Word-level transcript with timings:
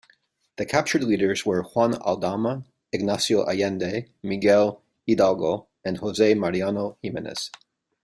The 0.57 0.65
captured 0.65 1.03
leaders 1.03 1.45
were 1.45 1.61
Juan 1.61 1.93
Aldama, 1.93 2.65
Ignacio 2.91 3.43
Allende, 3.45 4.07
Miguel 4.23 4.81
Hidalgo, 5.07 5.67
and 5.85 5.99
Jose 5.99 6.33
Mariano 6.33 6.97
Jimenez. 7.03 7.51